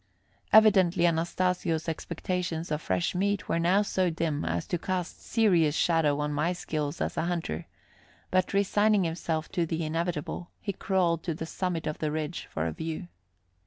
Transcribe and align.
Evidently 0.51 1.05
Anastasio's 1.05 1.87
expectations 1.87 2.71
of 2.71 2.81
fresh 2.81 3.13
meat 3.13 3.47
were 3.47 3.59
now 3.59 3.83
so 3.83 4.09
dim 4.09 4.43
as 4.43 4.65
to 4.65 4.79
cast 4.79 5.21
serious 5.23 5.75
shadows 5.75 6.19
on 6.19 6.33
my 6.33 6.53
skill 6.53 6.87
as 6.87 7.17
a 7.17 7.21
hunter; 7.25 7.67
but, 8.31 8.51
resigning 8.51 9.03
himself 9.03 9.47
to 9.51 9.63
the 9.63 9.83
inevitable, 9.85 10.49
he 10.59 10.73
crawled 10.73 11.21
to 11.21 11.35
the 11.35 11.45
summit 11.45 11.85
of 11.85 11.99
the 11.99 12.11
ridge 12.11 12.47
for 12.51 12.65
a 12.65 12.71
view. 12.71 13.09